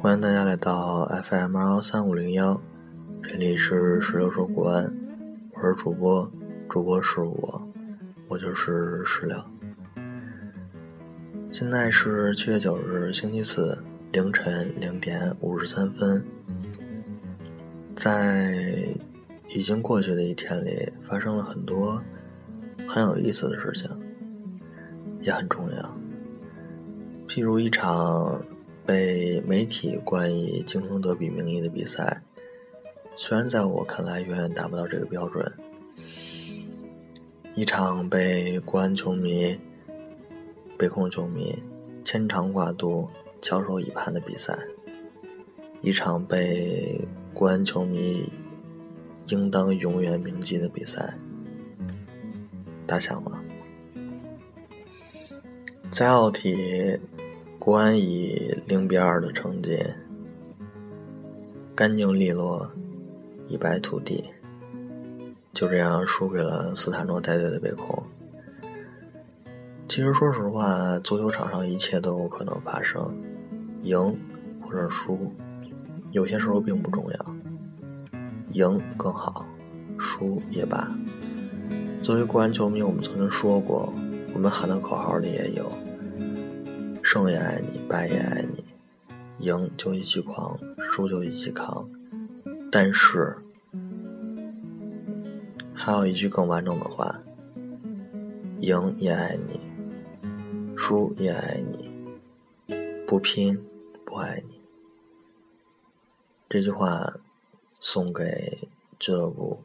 [0.00, 2.60] 欢迎大家来到 FM 二幺三五零幺，
[3.22, 4.90] 这里是石榴说国安，
[5.52, 6.30] 我是主播，
[6.68, 7.68] 主播是我，
[8.28, 9.36] 我就是石榴。
[11.50, 13.78] 现在是七月九日星期四
[14.12, 16.24] 凌晨零点五十三分，
[17.94, 18.54] 在
[19.48, 22.02] 已经过去的一天里，发生了很多
[22.88, 23.88] 很有意思的事情，
[25.20, 25.98] 也很重要，
[27.28, 28.42] 譬如一场。
[28.86, 32.22] 被媒体冠以“京城德比”名义的比赛，
[33.16, 35.52] 虽然在我看来远远达不到这个标准。
[37.54, 39.54] 一场被国安球迷、
[40.78, 41.54] 北控球迷
[42.02, 43.06] 牵肠挂肚、
[43.42, 44.58] 翘首以盼的比赛，
[45.82, 48.32] 一场被国安球迷
[49.26, 51.14] 应当永远铭记的比赛，
[52.88, 53.38] 打响了，
[55.92, 56.98] 在奥体。
[57.60, 59.78] 国安以零比二的成绩，
[61.74, 62.70] 干净利落，
[63.46, 64.24] 一败涂地，
[65.52, 68.02] 就这样输给了斯坦诺带队的北控。
[69.86, 73.14] 其实，说实话，足球场上一切都有可能发生，
[73.82, 74.18] 赢
[74.62, 75.30] 或者输，
[76.12, 77.36] 有些时候并不重要，
[78.52, 79.44] 赢更好，
[79.98, 80.90] 输也罢。
[82.02, 83.92] 作为国安球迷，我们曾经说过，
[84.32, 85.70] 我们喊的口号里也有。
[87.02, 88.64] 胜也爱你，败也爱你，
[89.38, 91.88] 赢就一起狂，输就一起扛。
[92.70, 93.36] 但是，
[95.74, 97.20] 还有一句更完整的话：
[98.60, 99.60] 赢也爱你，
[100.76, 101.90] 输也爱你，
[103.06, 103.58] 不拼
[104.04, 104.60] 不爱你。
[106.48, 107.14] 这句话
[107.80, 108.68] 送给
[108.98, 109.62] 俱乐部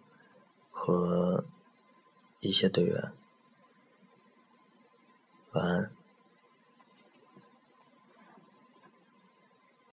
[0.69, 1.43] 和
[2.49, 3.13] 一些队员。
[5.53, 6.02] 晚安。